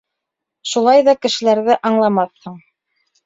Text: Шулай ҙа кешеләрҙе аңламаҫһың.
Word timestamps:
Шулай 0.69 1.03
ҙа 1.09 1.13
кешеләрҙе 1.27 1.77
аңламаҫһың. 1.91 2.57